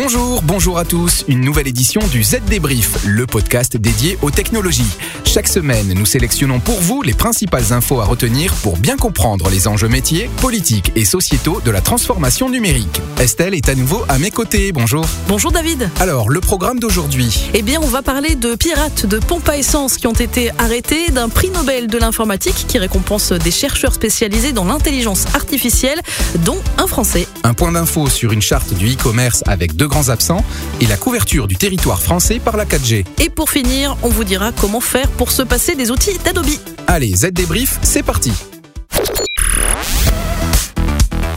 [0.00, 1.24] Bonjour, bonjour à tous.
[1.26, 4.96] Une nouvelle édition du Z Débrief, le podcast dédié aux technologies.
[5.24, 9.66] Chaque semaine, nous sélectionnons pour vous les principales infos à retenir pour bien comprendre les
[9.66, 13.02] enjeux métiers, politiques et sociétaux de la transformation numérique.
[13.18, 14.70] Estelle est à nouveau à mes côtés.
[14.70, 15.04] Bonjour.
[15.26, 15.90] Bonjour David.
[15.98, 17.50] Alors, le programme d'aujourd'hui.
[17.52, 21.10] Eh bien, on va parler de pirates de pompes à essence qui ont été arrêtés,
[21.10, 26.00] d'un prix Nobel de l'informatique qui récompense des chercheurs spécialisés dans l'intelligence artificielle,
[26.44, 27.26] dont un Français.
[27.42, 30.44] Un point d'info sur une charte du e-commerce avec deux grands absents
[30.80, 33.04] et la couverture du territoire français par la 4G.
[33.18, 36.46] Et pour finir, on vous dira comment faire pour se passer des outils d'Adobe.
[36.86, 38.32] Allez, Z débrief, c'est parti.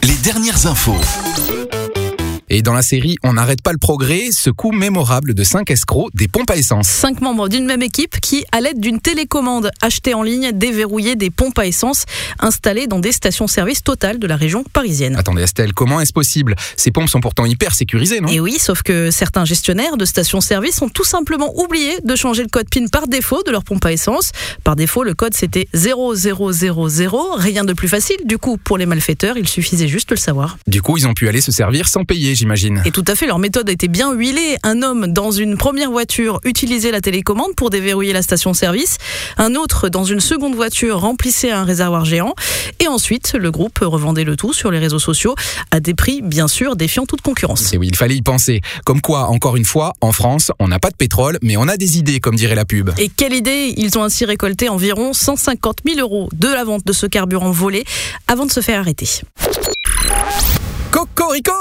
[0.03, 0.95] Les dernières infos.
[2.53, 6.09] Et dans la série On n'arrête pas le progrès, ce coup mémorable de 5 escrocs
[6.13, 6.85] des pompes à essence.
[6.85, 11.29] Cinq membres d'une même équipe qui, à l'aide d'une télécommande achetée en ligne, déverrouillaient des
[11.29, 12.03] pompes à essence
[12.39, 15.15] installées dans des stations-service totales de la région parisienne.
[15.15, 16.57] Attendez Estelle, comment est-ce possible?
[16.75, 18.27] Ces pompes sont pourtant hyper sécurisées, non?
[18.27, 22.49] Et oui, sauf que certains gestionnaires de stations-service ont tout simplement oublié de changer le
[22.49, 24.33] code PIN par défaut de leur pompe à essence.
[24.65, 26.35] Par défaut, le code c'était 0000,
[27.37, 28.17] rien de plus facile.
[28.25, 30.57] Du coup, pour les malfaiteurs, il suffisait juste de le savoir.
[30.67, 32.81] Du coup, ils ont pu aller se servir sans payer, j'imagine.
[32.85, 34.57] Et tout à fait, leur méthode a été bien huilée.
[34.63, 38.97] Un homme dans une première voiture utilisait la télécommande pour déverrouiller la station-service.
[39.37, 42.33] Un autre dans une seconde voiture remplissait un réservoir géant.
[42.79, 45.35] Et ensuite, le groupe revendait le tout sur les réseaux sociaux
[45.69, 47.73] à des prix, bien sûr, défiant toute concurrence.
[47.73, 48.61] Et oui, il fallait y penser.
[48.85, 51.77] Comme quoi, encore une fois, en France, on n'a pas de pétrole, mais on a
[51.77, 52.89] des idées, comme dirait la pub.
[52.97, 56.93] Et quelle idée Ils ont ainsi récolté environ 150 000 euros de la vente de
[56.93, 57.83] ce carburant volé
[58.27, 59.07] avant de se faire arrêter.
[61.15, 61.51] Cocorico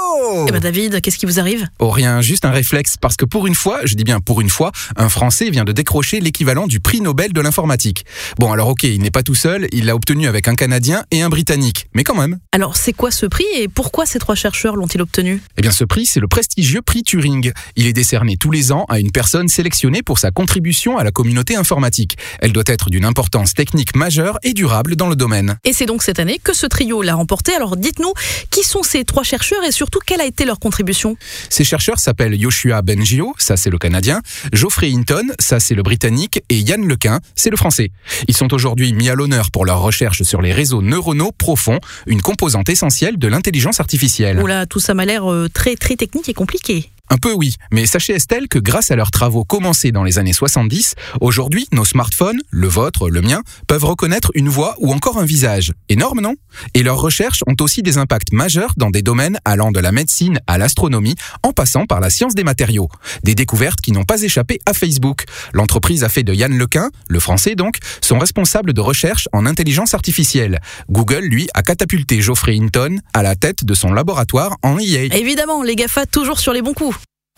[0.47, 1.67] Eh ben David, qu'est-ce qui vous arrive?
[1.79, 4.49] Oh rien, juste un réflexe, parce que pour une fois, je dis bien pour une
[4.49, 8.05] fois, un Français vient de décrocher l'équivalent du prix Nobel de l'informatique.
[8.39, 11.21] Bon alors ok, il n'est pas tout seul, il l'a obtenu avec un Canadien et
[11.21, 12.39] un Britannique, mais quand même.
[12.53, 15.41] Alors c'est quoi ce prix et pourquoi ces trois chercheurs l'ont-ils obtenu?
[15.57, 17.51] Eh bien ce prix, c'est le prestigieux prix Turing.
[17.75, 21.11] Il est décerné tous les ans à une personne sélectionnée pour sa contribution à la
[21.11, 22.17] communauté informatique.
[22.39, 25.57] Elle doit être d'une importance technique majeure et durable dans le domaine.
[25.65, 27.53] Et c'est donc cette année que ce trio l'a remporté.
[27.53, 28.13] Alors dites-nous,
[28.49, 31.17] qui sont ces trois chercheurs et surtout quelle a été leur contribution?
[31.49, 34.21] Ces chercheurs s'appellent Yoshua Bengio, ça c'est le Canadien,
[34.53, 37.91] Geoffrey Hinton, ça c'est le Britannique, et Yann Lequin, c'est le Français.
[38.27, 42.21] Ils sont aujourd'hui mis à l'honneur pour leurs recherches sur les réseaux neuronaux profonds, une
[42.21, 44.39] composante essentielle de l'intelligence artificielle.
[44.39, 46.89] Oula, tout ça m'a l'air euh, très très technique et compliqué.
[47.11, 50.31] Un peu oui, mais sachez Estelle que grâce à leurs travaux commencés dans les années
[50.31, 55.25] 70, aujourd'hui nos smartphones, le vôtre, le mien, peuvent reconnaître une voix ou encore un
[55.25, 55.73] visage.
[55.89, 56.35] Énorme, non?
[56.73, 60.39] Et leurs recherches ont aussi des impacts majeurs dans des domaines allant de la médecine
[60.47, 62.87] à l'astronomie, en passant par la science des matériaux.
[63.23, 65.25] Des découvertes qui n'ont pas échappé à Facebook.
[65.51, 69.93] L'entreprise a fait de Yann Lequin, le français donc, son responsable de recherche en intelligence
[69.93, 70.61] artificielle.
[70.89, 75.13] Google, lui, a catapulté Geoffrey Hinton à la tête de son laboratoire en E EA.
[75.17, 77.00] Évidemment, les GAFA toujours sur les bons coups.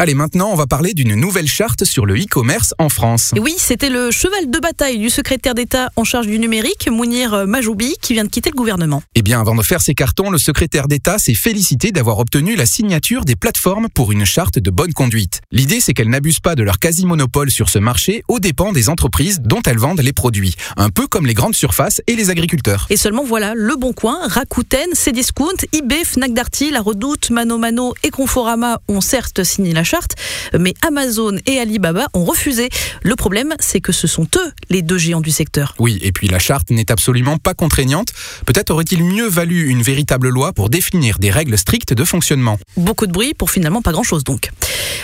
[0.00, 3.32] Allez, maintenant, on va parler d'une nouvelle charte sur le e-commerce en France.
[3.34, 7.48] Et oui, c'était le cheval de bataille du secrétaire d'État en charge du numérique, Mounir
[7.48, 9.02] Majoubi, qui vient de quitter le gouvernement.
[9.16, 12.64] Eh bien, avant de faire ses cartons, le secrétaire d'État s'est félicité d'avoir obtenu la
[12.64, 15.40] signature des plateformes pour une charte de bonne conduite.
[15.50, 19.40] L'idée, c'est qu'elles n'abusent pas de leur quasi-monopole sur ce marché aux dépens des entreprises
[19.40, 20.54] dont elles vendent les produits.
[20.76, 22.86] Un peu comme les grandes surfaces et les agriculteurs.
[22.90, 27.94] Et seulement voilà, Le Bon Coin, Rakuten, Cdiscount, eBay, Fnac Darty, La Redoute, Mano Mano
[28.04, 30.16] et Conforama ont certes signé la charte,
[30.58, 32.68] mais Amazon et Alibaba ont refusé.
[33.02, 35.74] Le problème, c'est que ce sont eux les deux géants du secteur.
[35.78, 38.08] Oui, et puis la charte n'est absolument pas contraignante.
[38.44, 42.58] Peut-être aurait-il mieux valu une véritable loi pour définir des règles strictes de fonctionnement.
[42.76, 44.50] Beaucoup de bruit pour finalement pas grand-chose donc.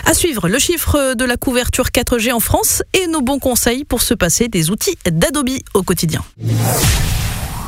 [0.05, 4.03] À suivre, le chiffre de la couverture 4G en France et nos bons conseils pour
[4.03, 5.44] se passer des outils d'Adobe
[5.75, 6.23] au quotidien.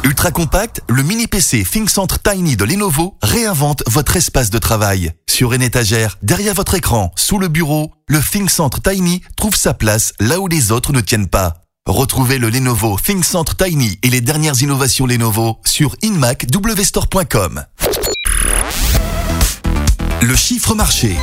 [0.07, 5.11] Ultra compact, le mini PC ThinkCentre Tiny de Lenovo réinvente votre espace de travail.
[5.29, 10.13] Sur une étagère, derrière votre écran, sous le bureau, le ThinkCentre Tiny trouve sa place
[10.21, 11.55] là où les autres ne tiennent pas.
[11.89, 17.65] Retrouvez le Lenovo ThinkCentre Tiny et les dernières innovations Lenovo sur inmacwstore.com.
[20.23, 21.17] Le chiffre marché.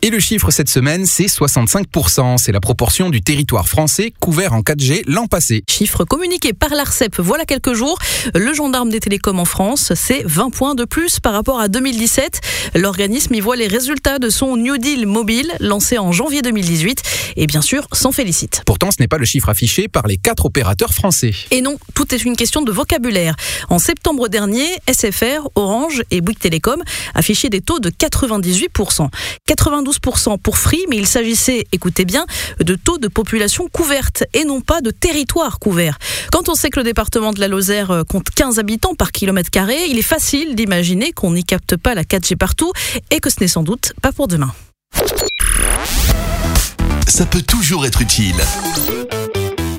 [0.00, 2.38] Et le chiffre cette semaine, c'est 65%.
[2.38, 5.64] C'est la proportion du territoire français couvert en 4G l'an passé.
[5.68, 7.98] Chiffre communiqué par l'ARCEP voilà quelques jours.
[8.32, 12.40] Le gendarme des télécoms en France, c'est 20 points de plus par rapport à 2017.
[12.76, 17.02] L'organisme y voit les résultats de son New Deal mobile lancé en janvier 2018
[17.34, 18.62] et bien sûr s'en félicite.
[18.66, 21.32] Pourtant, ce n'est pas le chiffre affiché par les quatre opérateurs français.
[21.50, 23.34] Et non, tout est une question de vocabulaire.
[23.68, 26.80] En septembre dernier, SFR, Orange et Bouygues Télécom
[27.16, 29.08] affichaient des taux de 98%.
[29.48, 32.26] 92% pour Free, mais il s'agissait, écoutez bien,
[32.60, 35.98] de taux de population couverte et non pas de territoire couvert.
[36.32, 39.50] Quand on sait que le département de la Lozère euh, compte 15 habitants par kilomètre
[39.50, 42.72] carré, il est facile d'imaginer qu'on n'y capte pas la 4G partout
[43.10, 44.52] et que ce n'est sans doute pas pour demain.
[47.06, 48.36] Ça peut toujours être utile.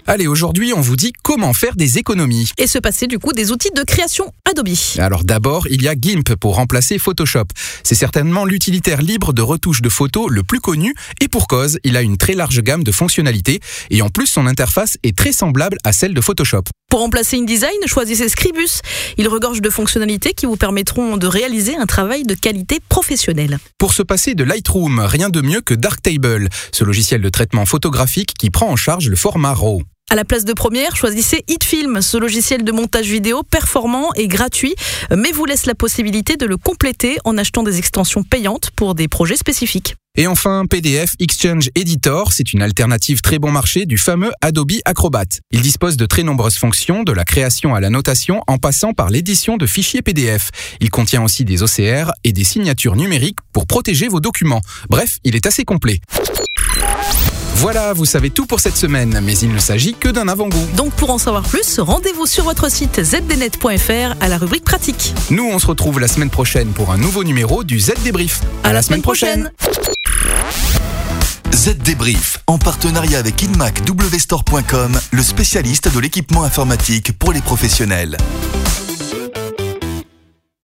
[0.10, 2.50] Allez, aujourd'hui, on vous dit comment faire des économies.
[2.58, 4.70] Et se passer du coup des outils de création Adobe.
[4.98, 7.44] Alors d'abord, il y a GIMP pour remplacer Photoshop.
[7.84, 11.96] C'est certainement l'utilitaire libre de retouche de photos le plus connu et pour cause, il
[11.96, 13.60] a une très large gamme de fonctionnalités
[13.92, 16.64] et en plus son interface est très semblable à celle de Photoshop.
[16.90, 18.82] Pour remplacer InDesign, choisissez Scribus.
[19.20, 23.60] Il regorge de fonctionnalités qui vous permettront de réaliser un travail de qualité professionnelle.
[23.78, 28.34] Pour se passer de Lightroom, rien de mieux que Darktable, ce logiciel de traitement photographique
[28.40, 29.84] qui prend en charge le format RAW.
[30.12, 34.74] À la place de première, choisissez HitFilm, ce logiciel de montage vidéo performant et gratuit,
[35.16, 39.08] mais vous laisse la possibilité de le compléter en achetant des extensions payantes pour des
[39.08, 39.96] projets spécifiques.
[40.18, 45.26] Et enfin, PDF Exchange Editor, c'est une alternative très bon marché du fameux Adobe Acrobat.
[45.52, 49.12] Il dispose de très nombreuses fonctions, de la création à la notation en passant par
[49.12, 50.50] l'édition de fichiers PDF.
[50.82, 54.62] Il contient aussi des OCR et des signatures numériques pour protéger vos documents.
[54.90, 56.02] Bref, il est assez complet.
[57.56, 60.68] Voilà, vous savez tout pour cette semaine, mais il ne s'agit que d'un avant-goût.
[60.76, 65.14] Donc pour en savoir plus, rendez-vous sur votre site zdnet.fr à la rubrique pratique.
[65.30, 68.42] Nous, on se retrouve la semaine prochaine pour un nouveau numéro du Z Débrief.
[68.64, 69.52] À, la, semaine prochaine.
[71.54, 78.18] Z Débrief, en partenariat avec InMacWstore.com, le spécialiste de l'équipement informatique pour les professionnels.